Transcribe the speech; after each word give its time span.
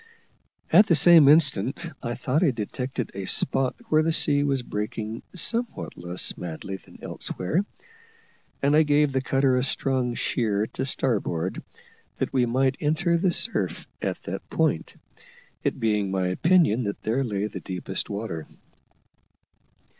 At 0.73 0.87
the 0.87 0.95
same 0.95 1.27
instant 1.27 1.91
I 2.01 2.15
thought 2.15 2.43
I 2.43 2.49
detected 2.49 3.11
a 3.13 3.25
spot 3.27 3.75
where 3.89 4.01
the 4.01 4.11
sea 4.11 4.43
was 4.43 4.63
breaking 4.63 5.21
somewhat 5.35 5.95
less 5.95 6.35
madly 6.39 6.77
than 6.77 7.03
elsewhere, 7.03 7.63
and 8.63 8.75
I 8.75 8.81
gave 8.81 9.11
the 9.11 9.21
cutter 9.21 9.55
a 9.57 9.63
strong 9.63 10.15
sheer 10.15 10.65
to 10.65 10.85
starboard, 10.85 11.61
that 12.17 12.33
we 12.33 12.47
might 12.47 12.77
enter 12.79 13.15
the 13.15 13.29
surf 13.31 13.85
at 14.01 14.23
that 14.23 14.49
point, 14.49 14.95
it 15.63 15.79
being 15.79 16.09
my 16.09 16.29
opinion 16.29 16.83
that 16.85 17.03
there 17.03 17.23
lay 17.23 17.45
the 17.45 17.59
deepest 17.59 18.09
water. 18.09 18.47